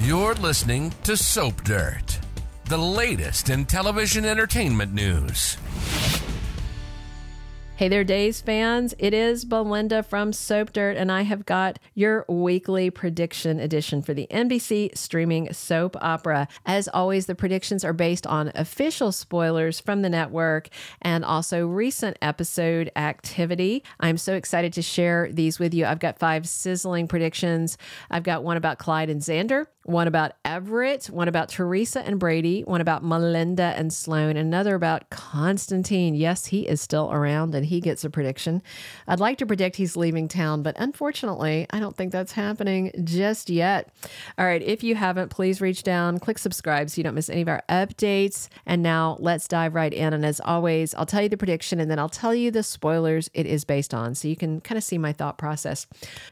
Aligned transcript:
You're 0.00 0.34
listening 0.36 0.94
to 1.04 1.14
Soap 1.14 1.62
Dirt, 1.62 2.20
the 2.64 2.78
latest 2.78 3.50
in 3.50 3.66
television 3.66 4.24
entertainment 4.24 4.94
news. 4.94 5.58
Hey 7.76 7.88
there, 7.88 8.04
Days 8.04 8.42
fans. 8.42 8.94
It 8.98 9.14
is 9.14 9.46
Belinda 9.46 10.02
from 10.02 10.34
Soap 10.34 10.74
Dirt, 10.74 10.98
and 10.98 11.10
I 11.10 11.22
have 11.22 11.46
got 11.46 11.78
your 11.94 12.26
weekly 12.28 12.90
prediction 12.90 13.58
edition 13.58 14.02
for 14.02 14.12
the 14.12 14.26
NBC 14.30 14.96
streaming 14.96 15.50
soap 15.54 15.96
opera. 16.00 16.46
As 16.66 16.88
always, 16.88 17.24
the 17.24 17.34
predictions 17.34 17.82
are 17.82 17.94
based 17.94 18.26
on 18.26 18.52
official 18.54 19.12
spoilers 19.12 19.80
from 19.80 20.02
the 20.02 20.10
network 20.10 20.68
and 21.00 21.24
also 21.24 21.66
recent 21.66 22.18
episode 22.20 22.90
activity. 22.96 23.82
I'm 23.98 24.18
so 24.18 24.34
excited 24.34 24.74
to 24.74 24.82
share 24.82 25.30
these 25.32 25.58
with 25.58 25.72
you. 25.72 25.86
I've 25.86 26.00
got 26.00 26.18
five 26.18 26.46
sizzling 26.46 27.08
predictions. 27.08 27.78
I've 28.10 28.24
got 28.24 28.44
one 28.44 28.58
about 28.58 28.78
Clyde 28.78 29.08
and 29.08 29.22
Xander, 29.22 29.66
one 29.84 30.06
about 30.06 30.32
Everett, 30.44 31.06
one 31.06 31.28
about 31.28 31.48
Theresa 31.48 32.00
and 32.06 32.18
Brady, 32.18 32.62
one 32.62 32.80
about 32.80 33.02
Melinda 33.02 33.74
and 33.76 33.92
Sloan, 33.92 34.36
another 34.36 34.74
about 34.74 35.08
Konstantin. 35.10 36.14
Yes, 36.14 36.46
he 36.46 36.68
is 36.68 36.80
still 36.80 37.10
around 37.10 37.54
and 37.54 37.64
he 37.64 37.80
gets 37.80 38.04
a 38.04 38.10
prediction. 38.10 38.62
I'd 39.08 39.20
like 39.20 39.38
to 39.38 39.46
predict 39.46 39.76
he's 39.76 39.96
leaving 39.96 40.28
town, 40.28 40.62
but 40.62 40.76
unfortunately, 40.78 41.66
I 41.70 41.80
don't 41.80 41.96
think 41.96 42.12
that's 42.12 42.32
happening 42.32 42.92
just 43.04 43.48
yet. 43.48 43.88
All 44.38 44.44
right, 44.44 44.62
if 44.62 44.82
you 44.82 44.94
haven't, 44.94 45.30
please 45.30 45.60
reach 45.60 45.82
down, 45.82 46.18
click 46.18 46.38
subscribe 46.38 46.90
so 46.90 46.98
you 46.98 47.04
don't 47.04 47.14
miss 47.14 47.30
any 47.30 47.42
of 47.42 47.48
our 47.48 47.62
updates. 47.68 48.48
And 48.66 48.82
now 48.82 49.16
let's 49.18 49.48
dive 49.48 49.74
right 49.74 49.92
in. 49.92 50.12
And 50.12 50.26
as 50.26 50.40
always, 50.44 50.94
I'll 50.94 51.06
tell 51.06 51.22
you 51.22 51.28
the 51.28 51.38
prediction 51.38 51.80
and 51.80 51.90
then 51.90 51.98
I'll 51.98 52.08
tell 52.08 52.34
you 52.34 52.50
the 52.50 52.62
spoilers 52.62 53.30
it 53.32 53.46
is 53.46 53.64
based 53.64 53.94
on 53.94 54.14
so 54.14 54.28
you 54.28 54.36
can 54.36 54.60
kind 54.60 54.76
of 54.76 54.84
see 54.84 54.98
my 54.98 55.12
thought 55.12 55.38
process. 55.38 55.86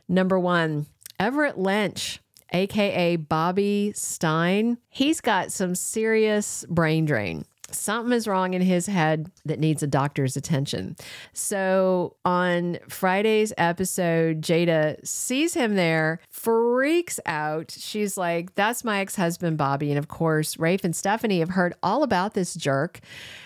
Number 0.06 0.38
one, 0.38 0.86
Everett 1.18 1.58
Lynch 1.58 2.20
aka 2.52 3.16
Bobby 3.16 3.92
Stein, 3.94 4.78
he's 4.88 5.20
got 5.20 5.52
some 5.52 5.74
serious 5.74 6.64
brain 6.68 7.04
drain 7.04 7.44
something 7.70 8.12
is 8.12 8.26
wrong 8.26 8.54
in 8.54 8.62
his 8.62 8.86
head 8.86 9.30
that 9.44 9.58
needs 9.58 9.82
a 9.82 9.86
doctor's 9.86 10.36
attention. 10.36 10.96
So 11.32 12.16
on 12.24 12.78
Friday's 12.88 13.52
episode, 13.58 14.40
Jada 14.40 15.04
sees 15.06 15.54
him 15.54 15.74
there, 15.74 16.20
freaks 16.30 17.20
out. 17.26 17.74
She's 17.76 18.16
like, 18.16 18.54
That's 18.54 18.84
my 18.84 19.00
ex 19.00 19.16
husband, 19.16 19.58
Bobby. 19.58 19.90
And 19.90 19.98
of 19.98 20.08
course, 20.08 20.58
Rafe 20.58 20.84
and 20.84 20.94
Stephanie 20.94 21.40
have 21.40 21.50
heard 21.50 21.74
all 21.82 22.02
about 22.02 22.34
this 22.34 22.54
jerk. 22.54 23.00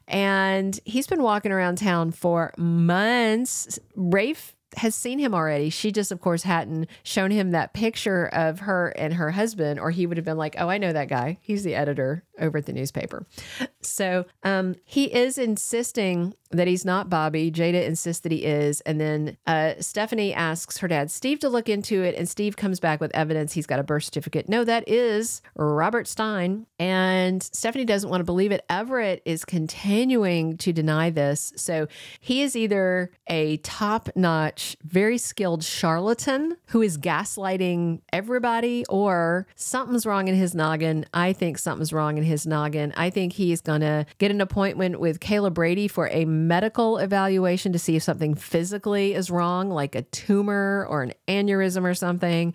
And 0.06 0.78
he's 0.84 1.06
been 1.06 1.22
walking 1.22 1.52
around 1.52 1.78
town 1.78 2.10
for 2.10 2.52
months. 2.56 3.78
Rafe 3.96 4.54
has 4.76 4.94
seen 4.94 5.18
him 5.18 5.34
already. 5.34 5.70
She 5.70 5.92
just, 5.92 6.12
of 6.12 6.20
course, 6.20 6.42
hadn't 6.42 6.88
shown 7.02 7.30
him 7.30 7.50
that 7.50 7.72
picture 7.72 8.26
of 8.26 8.60
her 8.60 8.88
and 8.90 9.14
her 9.14 9.30
husband, 9.32 9.80
or 9.80 9.90
he 9.90 10.06
would 10.06 10.16
have 10.16 10.24
been 10.24 10.38
like, 10.38 10.56
Oh, 10.58 10.68
I 10.68 10.78
know 10.78 10.92
that 10.92 11.08
guy. 11.08 11.38
He's 11.40 11.64
the 11.64 11.74
editor 11.74 12.24
over 12.38 12.58
at 12.58 12.66
the 12.66 12.72
newspaper. 12.72 13.26
So 13.80 14.26
um, 14.42 14.74
he 14.84 15.12
is 15.12 15.38
insisting 15.38 16.34
that 16.50 16.68
he's 16.68 16.84
not 16.84 17.08
Bobby. 17.08 17.50
Jada 17.50 17.84
insists 17.84 18.20
that 18.22 18.32
he 18.32 18.44
is. 18.44 18.80
And 18.82 19.00
then 19.00 19.36
uh, 19.46 19.74
Stephanie 19.80 20.34
asks 20.34 20.78
her 20.78 20.88
dad, 20.88 21.10
Steve, 21.10 21.40
to 21.40 21.48
look 21.48 21.68
into 21.68 22.02
it. 22.02 22.14
And 22.14 22.28
Steve 22.28 22.56
comes 22.56 22.78
back 22.78 23.00
with 23.00 23.10
evidence. 23.14 23.52
He's 23.52 23.66
got 23.66 23.78
a 23.78 23.82
birth 23.82 24.04
certificate. 24.04 24.48
No, 24.48 24.62
that 24.64 24.88
is 24.88 25.40
Robert 25.56 26.06
Stein. 26.06 26.66
And 26.78 27.42
Stephanie 27.42 27.86
doesn't 27.86 28.08
want 28.08 28.20
to 28.20 28.24
believe 28.24 28.52
it. 28.52 28.64
Everett 28.68 29.22
is 29.24 29.44
continuing 29.44 30.58
to 30.58 30.72
deny 30.72 31.10
this. 31.10 31.52
So 31.56 31.88
he 32.20 32.42
is 32.42 32.54
either 32.54 33.10
a 33.28 33.56
top 33.58 34.10
notch, 34.14 34.76
very 34.82 35.18
skilled 35.18 35.64
charlatan 35.64 36.56
who 36.66 36.82
is 36.82 36.98
gaslighting 36.98 38.02
everybody, 38.12 38.84
or 38.88 39.46
something's 39.54 40.04
wrong 40.04 40.28
in 40.28 40.34
his 40.34 40.54
noggin. 40.54 41.06
I 41.14 41.32
think 41.32 41.56
something's 41.58 41.92
wrong 41.92 42.18
in 42.22 42.28
his 42.28 42.46
noggin. 42.46 42.92
I 42.96 43.10
think 43.10 43.32
he 43.32 43.52
is 43.52 43.60
going 43.60 43.80
to 43.80 44.06
get 44.18 44.30
an 44.30 44.40
appointment 44.40 45.00
with 45.00 45.20
Kayla 45.20 45.52
Brady 45.52 45.88
for 45.88 46.08
a 46.08 46.24
medical 46.24 46.98
evaluation 46.98 47.72
to 47.72 47.78
see 47.78 47.96
if 47.96 48.02
something 48.02 48.34
physically 48.34 49.14
is 49.14 49.30
wrong, 49.30 49.70
like 49.70 49.94
a 49.94 50.02
tumor 50.02 50.86
or 50.88 51.02
an 51.02 51.12
aneurysm 51.28 51.84
or 51.84 51.94
something. 51.94 52.54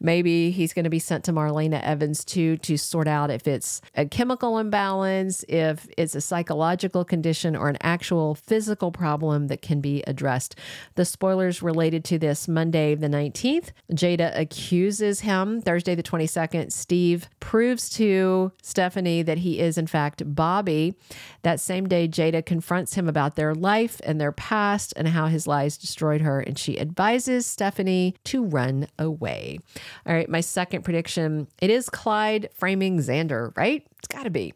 Maybe 0.00 0.50
he's 0.50 0.72
going 0.72 0.84
to 0.84 0.90
be 0.90 0.98
sent 0.98 1.24
to 1.24 1.32
Marlena 1.32 1.82
Evans 1.82 2.24
too 2.24 2.56
to 2.58 2.76
sort 2.76 3.08
out 3.08 3.30
if 3.30 3.48
it's 3.48 3.80
a 3.94 4.06
chemical 4.06 4.58
imbalance, 4.58 5.44
if 5.48 5.88
it's 5.98 6.14
a 6.14 6.20
psychological 6.20 7.04
condition, 7.04 7.56
or 7.56 7.68
an 7.68 7.78
actual 7.80 8.34
physical 8.34 8.92
problem 8.92 9.48
that 9.48 9.62
can 9.62 9.80
be 9.80 10.02
addressed. 10.06 10.54
The 10.94 11.04
spoilers 11.04 11.62
related 11.62 12.04
to 12.06 12.18
this 12.18 12.46
Monday, 12.46 12.94
the 12.94 13.08
19th, 13.08 13.70
Jada 13.92 14.38
accuses 14.38 15.20
him. 15.20 15.60
Thursday, 15.60 15.94
the 15.94 16.02
22nd, 16.02 16.70
Steve 16.70 17.28
proves 17.40 17.90
to 17.90 18.52
Stephanie 18.62 19.07
that 19.22 19.38
he 19.38 19.58
is, 19.60 19.78
in 19.78 19.86
fact, 19.86 20.22
Bobby. 20.34 20.94
That 21.42 21.60
same 21.60 21.88
day, 21.88 22.08
Jada 22.08 22.44
confronts 22.44 22.94
him 22.94 23.08
about 23.08 23.36
their 23.36 23.54
life 23.54 24.00
and 24.04 24.20
their 24.20 24.32
past 24.32 24.92
and 24.96 25.08
how 25.08 25.26
his 25.26 25.46
lies 25.46 25.76
destroyed 25.76 26.20
her. 26.20 26.40
And 26.40 26.58
she 26.58 26.78
advises 26.78 27.46
Stephanie 27.46 28.14
to 28.24 28.44
run 28.44 28.86
away. 28.98 29.58
All 30.06 30.14
right, 30.14 30.28
my 30.28 30.40
second 30.40 30.82
prediction 30.82 31.48
it 31.60 31.70
is 31.70 31.88
Clyde 31.88 32.48
framing 32.54 32.98
Xander, 32.98 33.56
right? 33.56 33.86
It's 33.98 34.08
got 34.08 34.24
to 34.24 34.30
be. 34.30 34.54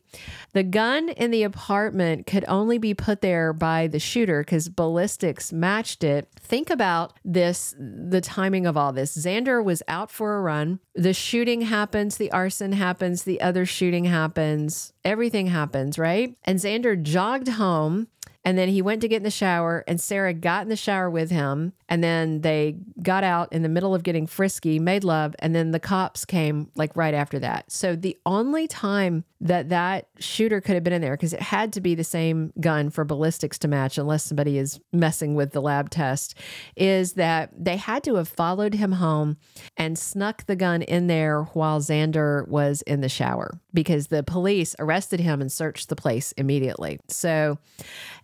The 0.52 0.62
gun 0.62 1.08
in 1.08 1.30
the 1.30 1.42
apartment 1.42 2.26
could 2.26 2.44
only 2.46 2.78
be 2.78 2.94
put 2.94 3.22
there 3.22 3.52
by 3.52 3.88
the 3.88 3.98
shooter 3.98 4.42
because 4.42 4.68
ballistics 4.68 5.52
matched 5.52 6.04
it. 6.04 6.28
Think 6.40 6.70
about 6.70 7.18
this 7.24 7.74
the 7.78 8.20
timing 8.20 8.66
of 8.66 8.76
all 8.76 8.92
this. 8.92 9.16
Xander 9.16 9.62
was 9.62 9.82
out 9.88 10.10
for 10.10 10.36
a 10.36 10.40
run. 10.40 10.78
The 10.94 11.12
shooting 11.12 11.62
happens, 11.62 12.16
the 12.16 12.30
arson 12.30 12.72
happens, 12.72 13.24
the 13.24 13.40
other 13.40 13.66
shooting 13.66 14.04
happens, 14.04 14.92
everything 15.04 15.48
happens, 15.48 15.98
right? 15.98 16.36
And 16.44 16.58
Xander 16.58 17.00
jogged 17.00 17.48
home 17.48 18.08
and 18.44 18.58
then 18.58 18.68
he 18.68 18.82
went 18.82 19.00
to 19.02 19.08
get 19.08 19.18
in 19.18 19.22
the 19.22 19.30
shower, 19.30 19.84
and 19.86 20.00
Sarah 20.00 20.34
got 20.34 20.62
in 20.62 20.68
the 20.68 20.76
shower 20.76 21.08
with 21.08 21.30
him. 21.30 21.74
And 21.88 22.02
then 22.02 22.40
they 22.40 22.76
got 23.02 23.24
out 23.24 23.52
in 23.52 23.62
the 23.62 23.68
middle 23.68 23.94
of 23.94 24.02
getting 24.02 24.26
frisky, 24.26 24.78
made 24.78 25.04
love, 25.04 25.34
and 25.38 25.54
then 25.54 25.70
the 25.70 25.80
cops 25.80 26.24
came 26.24 26.70
like 26.74 26.96
right 26.96 27.14
after 27.14 27.38
that. 27.38 27.70
So 27.70 27.96
the 27.96 28.18
only 28.26 28.68
time 28.68 29.24
that 29.40 29.70
that 29.70 30.06
shooter 30.20 30.60
could 30.60 30.74
have 30.74 30.84
been 30.84 30.92
in 30.92 31.02
there, 31.02 31.16
because 31.16 31.32
it 31.32 31.42
had 31.42 31.72
to 31.72 31.80
be 31.80 31.96
the 31.96 32.04
same 32.04 32.52
gun 32.60 32.90
for 32.90 33.04
ballistics 33.04 33.58
to 33.58 33.68
match, 33.68 33.98
unless 33.98 34.24
somebody 34.24 34.56
is 34.56 34.78
messing 34.92 35.34
with 35.34 35.50
the 35.50 35.60
lab 35.60 35.90
test, 35.90 36.36
is 36.76 37.14
that 37.14 37.50
they 37.56 37.76
had 37.76 38.04
to 38.04 38.14
have 38.14 38.28
followed 38.28 38.74
him 38.74 38.92
home 38.92 39.36
and 39.76 39.98
snuck 39.98 40.46
the 40.46 40.54
gun 40.54 40.82
in 40.82 41.08
there 41.08 41.42
while 41.54 41.80
Xander 41.80 42.46
was 42.46 42.82
in 42.82 43.00
the 43.00 43.08
shower 43.08 43.60
because 43.74 44.08
the 44.08 44.22
police 44.22 44.76
arrested 44.78 45.18
him 45.18 45.40
and 45.40 45.50
searched 45.50 45.88
the 45.88 45.96
place 45.96 46.32
immediately. 46.32 47.00
So 47.08 47.58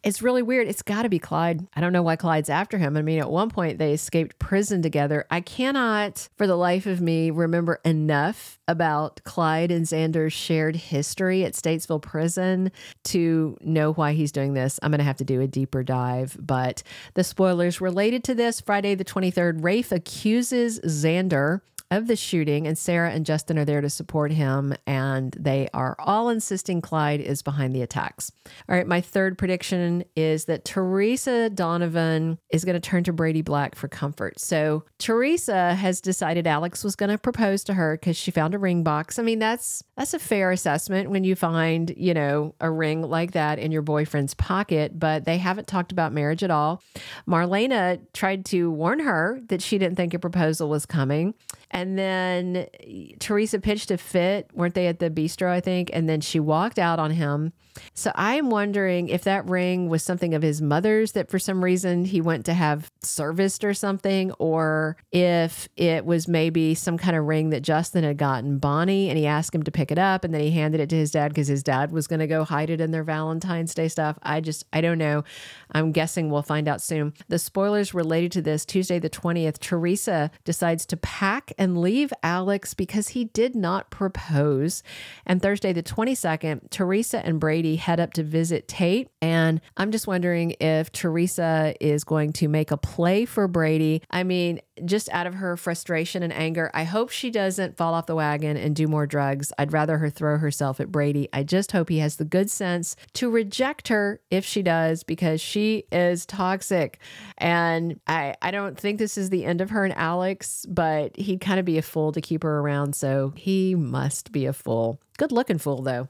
it's 0.05 0.23
really 0.23 0.43
weird. 0.43 0.69
It's 0.69 0.83
got 0.83 1.03
to 1.03 1.09
be 1.09 1.19
Clyde. 1.19 1.67
I 1.75 1.81
don't 1.81 1.93
know 1.93 2.03
why 2.03 2.15
Clyde's 2.15 2.51
after 2.51 2.79
him. 2.79 2.97
I 2.97 3.03
mean, 3.03 3.19
at 3.19 3.31
one 3.31 3.51
point 3.51 3.79
they 3.79 3.93
escaped 3.93 4.39
prison 4.39 4.68
together. 4.83 5.27
I 5.31 5.41
cannot, 5.41 6.29
for 6.37 6.47
the 6.47 6.57
life 6.57 6.87
of 6.87 7.01
me, 7.01 7.31
remember 7.31 7.81
enough 7.85 8.59
about 8.69 9.21
Clyde 9.25 9.71
and 9.71 9.87
Xander's 9.87 10.33
shared 10.33 10.77
history 10.77 11.45
at 11.45 11.55
Statesville 11.55 12.03
Prison 12.03 12.71
to 13.05 13.57
know 13.61 13.93
why 13.93 14.13
he's 14.13 14.33
doing 14.33 14.55
this. 14.55 14.79
I'm 14.83 14.91
going 14.91 14.99
to 14.99 15.05
have 15.05 15.17
to 15.17 15.25
do 15.25 15.41
a 15.41 15.47
deeper 15.47 15.83
dive. 15.83 16.37
But 16.39 16.83
the 17.15 17.25
spoilers 17.25 17.81
related 17.81 18.25
to 18.25 18.35
this 18.35 18.61
Friday, 18.61 18.95
the 18.95 19.05
23rd, 19.05 19.65
Rafe 19.65 19.91
accuses 19.93 20.81
Xander 20.81 21.61
of 21.91 22.07
the 22.07 22.17
shooting, 22.17 22.67
and 22.67 22.77
Sarah 22.77 23.11
and 23.11 23.25
Justin 23.25 23.59
are 23.59 23.65
there 23.65 23.81
to 23.81 23.89
support 23.89 24.31
him, 24.31 24.75
and 24.87 25.35
they 25.39 25.69
are 25.73 25.97
all 25.99 26.29
insisting 26.29 26.81
Clyde 26.81 27.21
is 27.21 27.43
behind 27.43 27.75
the 27.75 27.83
attacks. 27.83 28.31
All 28.69 28.77
right, 28.77 28.87
my 28.87 29.01
third 29.01 29.39
prediction 29.39 30.05
is 30.15 30.45
that 30.47 30.65
Theresa 30.65 31.49
Donovan 31.49 32.39
is 32.51 32.65
going 32.65 32.75
to 32.75 32.81
turn 32.81 33.05
to 33.05 33.13
Brady 33.13 33.43
Black 33.43 33.75
for 33.75 33.89
comfort. 33.89 34.39
So 34.39 34.85
Theresa 34.99 35.75
has 35.75 36.01
decided 36.01 36.47
Alex 36.47 36.85
was 36.85 36.95
going 36.95 37.11
to 37.11 37.19
propose 37.19 37.65
to 37.65 37.75
her 37.75 37.97
because 37.97 38.17
she 38.17 38.31
found 38.31 38.55
a 38.55 38.59
ring 38.59 38.83
box. 38.83 39.19
I 39.19 39.23
mean, 39.23 39.39
that's 39.39 39.83
that's 39.97 40.15
a 40.15 40.19
fair 40.19 40.51
assessment 40.51 41.11
when 41.11 41.25
you 41.25 41.35
find 41.35 41.93
you 41.97 42.13
know 42.13 42.55
a 42.61 42.71
ring 42.71 43.03
like 43.03 43.33
that 43.33 43.59
in 43.59 43.73
your 43.73 43.83
boyfriend's 43.83 44.35
pocket, 44.35 44.99
but 44.99 45.25
they 45.25 45.39
haven't 45.39 45.67
talked 45.67 45.93
about 45.93 46.13
marriage 46.13 46.43
at 46.43 46.51
all. 46.51 46.83
Marlena 47.27 48.01
tried 48.13 48.45
to 48.47 48.71
warn 48.71 49.01
her 49.01 49.41
that 49.49 49.63
she 49.63 49.79
didn't 49.79 49.97
think 49.97 50.13
a 50.13 50.19
proposal 50.19 50.69
was 50.69 50.85
coming. 50.85 51.35
And 51.71 51.99
then 51.99 52.67
eh, 52.81 53.13
Theresa 53.19 53.59
pitched 53.59 53.91
a 53.91 53.99
fit, 53.99 54.51
weren't 54.55 54.75
they 54.75 54.87
at 54.87 54.99
the 54.99 55.11
bistro, 55.11 55.49
I 55.49 55.61
think? 55.61 55.91
And 55.93 56.09
then 56.09 56.21
she 56.21 56.41
walked 56.41 56.79
out 56.79 56.99
on 56.99 57.11
him. 57.11 57.53
So 57.95 58.11
I'm 58.15 58.51
wondering 58.51 59.09
if 59.09 59.25
that 59.25 59.49
ring 59.49 59.89
was 59.89 60.03
something 60.03 60.35
of 60.35 60.43
his 60.43 60.61
mother's 60.61 61.13
that 61.13 61.31
for 61.31 61.39
some 61.39 61.63
reason 61.63 62.05
he 62.05 62.21
went 62.21 62.45
to 62.47 62.55
have 62.55 62.91
serviced 63.03 63.65
or 63.65 63.75
something, 63.75 64.33
or 64.33 64.97
if 65.13 65.69
it 65.77 66.05
was 66.05 66.29
maybe 66.29 66.75
some 66.75 66.99
kind 66.99 67.17
of 67.17 67.25
ring 67.25 67.51
that 67.51 67.63
Justin 67.63 68.05
had 68.05 68.17
gotten 68.17 68.59
Bonnie 68.59 69.09
and 69.09 69.19
he 69.19 69.27
asked 69.27 69.55
him 69.55 69.63
to 69.63 69.71
pick 69.71 69.91
it 69.91 69.99
up 69.99 70.25
and 70.25 70.35
then 70.35 70.41
he 70.41 70.51
handed 70.51 70.81
it 70.81 70.89
to 70.91 70.97
his 70.97 71.11
dad 71.11 71.29
because 71.29 71.49
his 71.49 71.63
dad 71.63 71.93
was 71.93 72.07
going 72.07 72.21
to 72.21 72.27
go 72.27 72.45
hide 72.45 72.71
it 72.71 72.81
in 72.81 72.91
their 72.91 73.05
Valentine's 73.05 73.75
Day 73.75 73.89
stuff. 73.89 74.19
I 74.23 74.41
just, 74.41 74.65
I 74.73 74.81
don't 74.81 74.99
know. 74.99 75.25
I'm 75.73 75.93
guessing 75.93 76.31
we'll 76.31 76.43
find 76.43 76.69
out 76.69 76.83
soon. 76.83 77.15
The 77.29 77.39
spoilers 77.39 77.95
related 77.95 78.33
to 78.33 78.43
this 78.43 78.65
Tuesday, 78.65 78.99
the 78.99 79.11
20th, 79.11 79.59
Theresa 79.59 80.31
decides 80.45 80.87
to 80.87 80.97
pack 80.97 81.53
and 81.59 81.81
leave 81.81 82.13
Alex 82.23 82.75
because 82.75 83.09
he 83.09 83.25
did 83.25 83.55
not 83.55 83.91
propose. 83.91 84.83
And 85.27 85.43
Thursday, 85.43 85.73
the 85.73 85.83
22nd, 85.83 86.71
Theresa 86.71 87.25
and 87.25 87.41
Brady 87.41 87.77
head 87.77 88.01
up 88.01 88.13
to 88.15 88.23
visit 88.23 88.69
Tate. 88.69 89.09
And 89.21 89.61
I'm 89.77 89.91
just 89.91 90.07
wondering 90.07 90.55
if 90.61 90.93
Theresa 90.93 91.75
is 91.81 92.05
going 92.05 92.33
to 92.35 92.49
make 92.49 92.71
a 92.71 92.77
play 92.77 93.25
for 93.25 93.49
Brady. 93.49 94.03
I 94.11 94.23
mean, 94.23 94.61
just 94.85 95.09
out 95.11 95.27
of 95.27 95.35
her 95.35 95.57
frustration 95.57 96.23
and 96.23 96.33
anger, 96.33 96.71
I 96.75 96.85
hope 96.85 97.11
she 97.11 97.31
doesn't 97.31 97.77
fall 97.77 97.95
off 97.95 98.07
the 98.07 98.15
wagon 98.15 98.57
and 98.57 98.75
do 98.75 98.87
more 98.87 99.07
drugs. 99.07 99.53
I'd 99.59 99.73
rather 99.73 99.99
her 99.99 100.11
throw 100.11 100.39
herself 100.39 100.81
at 100.81 100.93
Brady. 100.93 101.29
I 101.33 101.43
just 101.43 101.73
hope 101.73 101.89
he 101.89 101.99
has 101.99 102.17
the 102.17 102.25
good 102.25 102.51
sense 102.51 102.97
to 103.15 103.31
reject 103.31 103.89
her 103.89 104.21
if 104.31 104.45
she 104.45 104.63
does 104.63 105.03
because 105.03 105.41
she 105.41 105.85
is 105.93 106.27
toxic. 106.27 106.99
And 107.37 108.01
I, 108.07 108.35
I 108.43 108.51
don't 108.51 108.79
think 108.79 108.99
this 108.99 109.19
is 109.19 109.31
the 109.31 109.45
end 109.45 109.61
of 109.61 109.71
her 109.71 109.85
and 109.85 109.95
Alex, 109.97 110.67
but 110.69 111.17
he'd 111.17 111.41
kind 111.41 111.59
of 111.59 111.65
be 111.65 111.79
a 111.79 111.83
fool 111.83 112.13
to 112.13 112.21
keep 112.21 112.43
her 112.43 112.61
around. 112.61 112.95
So 112.95 113.33
he 113.37 113.75
must 113.75 114.33
be 114.33 114.47
a 114.47 114.53
fool. 114.53 115.01
Good 115.19 115.33
looking 115.33 115.59
fool, 115.59 115.83
though. 115.83 116.09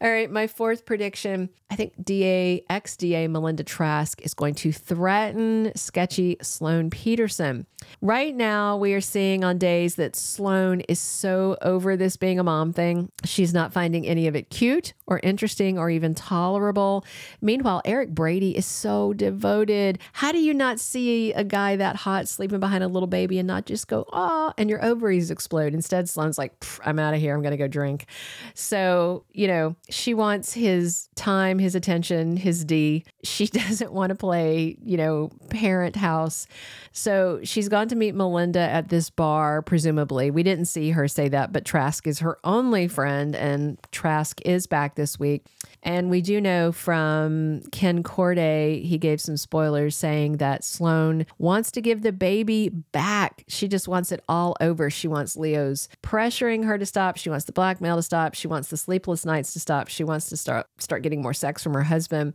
All 0.00 0.10
right, 0.10 0.30
my 0.30 0.46
fourth 0.46 0.84
prediction 0.86 1.48
I 1.70 1.76
think 1.76 2.04
DA, 2.04 2.64
ex 2.68 2.96
DA 2.96 3.28
Melinda 3.28 3.62
Trask 3.62 4.20
is 4.22 4.34
going 4.34 4.54
to 4.56 4.72
threaten 4.72 5.70
sketchy 5.76 6.36
Sloan 6.42 6.90
Petersen. 6.90 7.66
Right 8.02 8.34
now, 8.34 8.76
we 8.76 8.92
are 8.92 9.00
seeing 9.00 9.44
on 9.44 9.56
days 9.56 9.94
that 9.94 10.16
Sloan 10.16 10.80
is 10.80 10.98
so 10.98 11.56
over 11.62 11.96
this 11.96 12.16
being 12.16 12.40
a 12.40 12.42
mom 12.42 12.72
thing. 12.72 13.10
She's 13.24 13.54
not 13.54 13.72
finding 13.72 14.04
any 14.06 14.26
of 14.26 14.34
it 14.34 14.50
cute 14.50 14.94
or 15.10 15.20
interesting 15.22 15.78
or 15.78 15.90
even 15.90 16.14
tolerable. 16.14 17.04
Meanwhile, 17.42 17.82
Eric 17.84 18.14
Brady 18.14 18.56
is 18.56 18.64
so 18.64 19.12
devoted. 19.12 19.98
How 20.12 20.32
do 20.32 20.38
you 20.38 20.54
not 20.54 20.78
see 20.78 21.32
a 21.32 21.44
guy 21.44 21.76
that 21.76 21.96
hot 21.96 22.28
sleeping 22.28 22.60
behind 22.60 22.84
a 22.84 22.88
little 22.88 23.08
baby 23.08 23.38
and 23.38 23.46
not 23.46 23.66
just 23.66 23.88
go, 23.88 24.06
oh, 24.12 24.54
and 24.56 24.70
your 24.70 24.82
ovaries 24.84 25.30
explode? 25.30 25.74
Instead, 25.74 26.08
Sloan's 26.08 26.38
like, 26.38 26.52
I'm 26.84 26.98
out 27.00 27.12
of 27.12 27.20
here. 27.20 27.34
I'm 27.34 27.42
going 27.42 27.50
to 27.50 27.58
go 27.58 27.66
drink. 27.68 28.06
So, 28.54 29.24
you 29.32 29.48
know, 29.48 29.74
she 29.90 30.14
wants 30.14 30.52
his 30.52 31.08
time, 31.16 31.58
his 31.58 31.74
attention, 31.74 32.36
his 32.36 32.64
D. 32.64 33.04
She 33.24 33.46
doesn't 33.48 33.92
want 33.92 34.10
to 34.10 34.14
play, 34.14 34.76
you 34.84 34.96
know, 34.96 35.30
parent 35.50 35.96
house. 35.96 36.46
So 36.92 37.40
she's 37.42 37.68
gone 37.68 37.88
to 37.88 37.96
meet 37.96 38.14
Melinda 38.14 38.60
at 38.60 38.88
this 38.88 39.10
bar, 39.10 39.62
presumably. 39.62 40.30
We 40.30 40.42
didn't 40.42 40.66
see 40.66 40.90
her 40.90 41.08
say 41.08 41.28
that, 41.28 41.52
but 41.52 41.64
Trask 41.64 42.06
is 42.06 42.20
her 42.20 42.38
only 42.44 42.86
friend, 42.88 43.34
and 43.34 43.78
Trask 43.90 44.40
is 44.44 44.66
back 44.66 44.94
this 45.00 45.18
week. 45.18 45.46
And 45.82 46.10
we 46.10 46.20
do 46.20 46.42
know 46.42 46.72
from 46.72 47.62
Ken 47.72 48.02
Corday, 48.02 48.82
he 48.82 48.98
gave 48.98 49.18
some 49.18 49.38
spoilers 49.38 49.96
saying 49.96 50.36
that 50.36 50.62
Sloan 50.62 51.24
wants 51.38 51.70
to 51.70 51.80
give 51.80 52.02
the 52.02 52.12
baby 52.12 52.68
back. 52.68 53.44
She 53.48 53.66
just 53.66 53.88
wants 53.88 54.12
it 54.12 54.22
all 54.28 54.56
over. 54.60 54.90
She 54.90 55.08
wants 55.08 55.36
Leo's 55.36 55.88
pressuring 56.02 56.66
her 56.66 56.76
to 56.76 56.84
stop. 56.84 57.16
She 57.16 57.30
wants 57.30 57.46
the 57.46 57.52
blackmail 57.52 57.96
to 57.96 58.02
stop. 58.02 58.34
She 58.34 58.46
wants 58.46 58.68
the 58.68 58.76
sleepless 58.76 59.24
nights 59.24 59.54
to 59.54 59.60
stop. 59.60 59.88
She 59.88 60.04
wants 60.04 60.28
to 60.28 60.36
start 60.36 60.66
start 60.78 61.02
getting 61.02 61.22
more 61.22 61.32
sex 61.32 61.62
from 61.62 61.72
her 61.72 61.84
husband. 61.84 62.34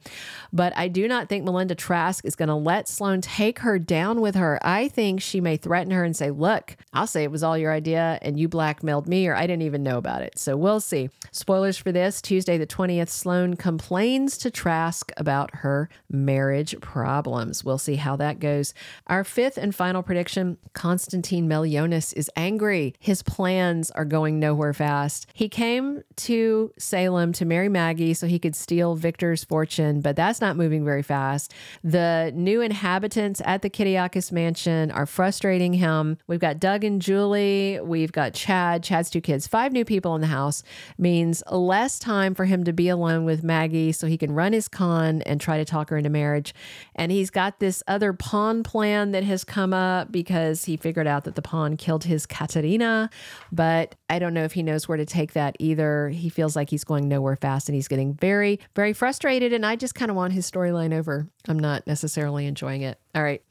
But 0.51 0.73
I 0.75 0.88
do 0.88 1.07
not 1.07 1.29
think 1.29 1.45
Melinda 1.45 1.75
Trask 1.75 2.25
is 2.25 2.35
going 2.35 2.50
to 2.50 2.56
let 2.56 2.88
Sloan 2.88 3.21
take 3.21 3.59
her 3.59 3.77
down 3.77 4.21
with 4.21 4.33
her. 4.33 4.57
I 4.65 4.88
think 4.88 5.21
she 5.21 5.39
may 5.39 5.57
threaten 5.57 5.91
her 5.91 6.03
and 6.03 6.15
say, 6.15 6.31
"Look, 6.31 6.77
I'll 6.94 7.06
say 7.06 7.23
it 7.23 7.31
was 7.31 7.44
all 7.44 7.57
your 7.57 7.71
idea 7.71 8.17
and 8.23 8.39
you 8.39 8.47
blackmailed 8.47 9.07
me 9.07 9.27
or 9.27 9.35
I 9.35 9.45
didn't 9.45 9.63
even 9.63 9.83
know 9.83 10.00
about 10.00 10.23
it." 10.23 10.39
So 10.39 10.57
we'll 10.57 10.79
see. 10.79 11.09
Spoilers 11.31 11.77
for 11.77 11.91
this 11.91 12.23
Tuesday 12.23 12.54
the 12.57 12.67
20th 12.67 13.09
Sloan 13.09 13.55
complains 13.55 14.37
to 14.39 14.51
Trask 14.51 15.11
about 15.17 15.55
her 15.55 15.89
marriage 16.09 16.79
problems. 16.81 17.63
We'll 17.63 17.77
see 17.77 17.95
how 17.95 18.15
that 18.17 18.39
goes. 18.39 18.73
Our 19.07 19.23
fifth 19.23 19.57
and 19.57 19.73
final 19.73 20.03
prediction 20.03 20.57
Konstantin 20.73 21.47
Meleounis 21.47 22.13
is 22.15 22.29
angry. 22.35 22.93
His 22.99 23.21
plans 23.23 23.91
are 23.91 24.05
going 24.05 24.39
nowhere 24.39 24.73
fast. 24.73 25.27
He 25.33 25.49
came 25.49 26.03
to 26.17 26.71
Salem 26.77 27.33
to 27.33 27.45
marry 27.45 27.69
Maggie 27.69 28.13
so 28.13 28.27
he 28.27 28.39
could 28.39 28.55
steal 28.55 28.95
Victor's 28.95 29.43
fortune, 29.43 30.01
but 30.01 30.15
that's 30.15 30.41
not 30.41 30.57
moving 30.57 30.85
very 30.85 31.03
fast. 31.03 31.53
The 31.83 32.31
new 32.35 32.61
inhabitants 32.61 33.41
at 33.45 33.61
the 33.61 33.69
Kiriakis 33.69 34.31
mansion 34.31 34.91
are 34.91 35.05
frustrating 35.05 35.73
him. 35.73 36.17
We've 36.27 36.39
got 36.39 36.59
Doug 36.59 36.83
and 36.83 37.01
Julie, 37.01 37.79
we've 37.81 38.11
got 38.11 38.33
Chad, 38.33 38.83
Chad's 38.83 39.09
two 39.09 39.21
kids, 39.21 39.47
five 39.47 39.71
new 39.71 39.85
people 39.85 40.15
in 40.15 40.21
the 40.21 40.27
house 40.27 40.63
means 40.97 41.43
less 41.51 41.99
time 41.99 42.35
for 42.35 42.44
him 42.45 42.63
to 42.63 42.74
be 42.74 42.89
alone 42.89 43.25
with 43.25 43.44
Maggie 43.44 43.92
so 43.92 44.07
he 44.07 44.18
can 44.18 44.31
run 44.31 44.53
his 44.53 44.68
con 44.68 45.21
and 45.24 45.39
try 45.39 45.57
to 45.57 45.65
talk 45.65 45.89
her 45.89 45.97
into 45.97 46.09
marriage. 46.09 46.53
And 46.95 47.12
he's 47.12 47.30
got 47.30 47.59
this 47.59 47.83
other 47.88 48.13
pawn 48.13 48.63
plan 48.63 49.12
that 49.12 49.24
has 49.24 49.44
come 49.44 49.74
up 49.74 50.12
because 50.12 50.65
he 50.65 50.77
figured 50.77 51.07
out 51.07 51.24
that 51.25 51.36
the 51.36 51.42
pawn 51.42 51.77
killed 51.77 52.06
his 52.06 52.25
Katerina, 52.25 53.09
but 53.51 53.95
I 54.09 54.19
don't 54.19 54.33
know 54.33 54.44
if 54.44 54.53
he 54.53 54.63
knows 54.63 54.88
where 54.88 54.97
to 54.97 55.06
take 55.06 55.33
that 55.33 55.56
either. 55.59 56.09
He 56.09 56.30
feels 56.30 56.56
like 56.56 56.69
he's 56.69 56.83
going 56.83 57.07
nowhere 57.07 57.36
fast 57.36 57.69
and 57.69 57.75
he's 57.75 57.88
getting 57.88 58.13
very, 58.13 58.59
very 58.75 58.94
frustrated. 58.94 59.53
And 59.53 59.65
I 59.65 59.75
just 59.75 59.95
kind 59.95 60.09
of 60.09 60.18
want 60.18 60.33
his 60.33 60.50
storyline 60.50 60.94
over. 60.94 61.27
I'm 61.48 61.59
not 61.59 61.86
necessarily 61.88 62.45
enjoying 62.45 62.81
it. 62.81 63.00
All 63.13 63.24
right. 63.24 63.41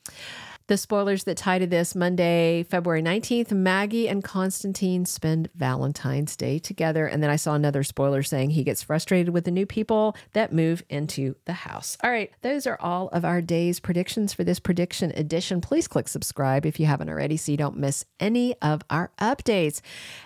The 0.66 0.78
spoilers 0.78 1.24
that 1.24 1.36
tie 1.36 1.58
to 1.58 1.66
this 1.66 1.94
Monday, 1.94 2.62
February 2.62 3.02
19th, 3.02 3.52
Maggie 3.52 4.08
and 4.08 4.24
Konstantin 4.24 5.04
spend 5.04 5.50
Valentine's 5.54 6.36
Day 6.36 6.58
together. 6.58 7.06
And 7.06 7.22
then 7.22 7.28
I 7.28 7.36
saw 7.36 7.54
another 7.54 7.82
spoiler 7.82 8.22
saying 8.22 8.48
he 8.48 8.64
gets 8.64 8.82
frustrated 8.82 9.34
with 9.34 9.44
the 9.44 9.50
new 9.50 9.66
people 9.66 10.16
that 10.32 10.54
move 10.54 10.82
into 10.88 11.34
the 11.44 11.52
house. 11.52 11.98
All 12.02 12.10
right, 12.10 12.30
those 12.40 12.66
are 12.66 12.80
all 12.80 13.08
of 13.08 13.26
our 13.26 13.42
day's 13.42 13.78
predictions 13.78 14.32
for 14.32 14.42
this 14.42 14.58
prediction 14.58 15.12
edition. 15.16 15.60
Please 15.60 15.86
click 15.86 16.08
subscribe 16.08 16.64
if 16.64 16.80
you 16.80 16.86
haven't 16.86 17.10
already 17.10 17.36
so 17.36 17.52
you 17.52 17.58
don't 17.58 17.76
miss 17.76 18.06
any 18.18 18.54
of 18.62 18.80
our 18.88 19.10
updates. 19.20 19.82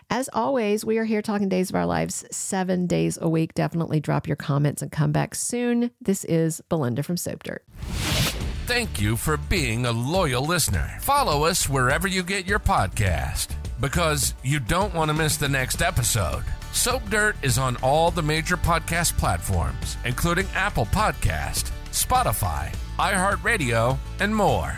As 0.08 0.31
always, 0.32 0.85
we 0.85 0.99
are 0.99 1.05
here 1.05 1.20
talking 1.20 1.49
days 1.49 1.69
of 1.69 1.75
our 1.75 1.87
lives 1.87 2.25
seven 2.31 2.87
days 2.87 3.19
a 3.20 3.29
week. 3.29 3.55
Definitely 3.55 3.99
drop 3.99 4.29
your 4.29 4.37
comments 4.37 4.82
and 4.82 4.93
come 4.93 5.11
back 5.11 5.35
soon. 5.35 5.90
This 6.00 6.25
is 6.26 6.61
Belinda 6.69 7.02
from 7.02 7.17
Soap 7.17 7.43
Dirt. 7.43 7.64
Thank 8.69 9.00
you 9.00 9.17
for 9.17 9.38
being 9.38 9.87
a 9.87 9.93
loyal 9.93 10.44
listener. 10.44 10.99
Follow 11.00 11.44
us 11.44 11.70
wherever 11.70 12.06
you 12.06 12.23
get 12.23 12.47
your 12.47 12.59
podcast 12.59 13.56
because 13.81 14.35
you 14.44 14.61
don't 14.61 14.93
want 14.93 15.09
to 15.09 15.15
miss 15.15 15.38
the 15.38 15.49
next 15.49 15.81
episode. 15.81 16.44
Soap 16.73 17.09
Dirt 17.09 17.37
is 17.41 17.56
on 17.56 17.79
all 17.82 18.11
the 18.11 18.20
major 18.20 18.59
podcast 18.59 19.17
platforms, 19.17 19.97
including 20.05 20.47
Apple 20.55 20.85
Podcast, 20.85 21.70
Spotify, 21.93 22.70
iHeartRadio, 22.99 23.97
and 24.20 24.37
more. 24.37 24.76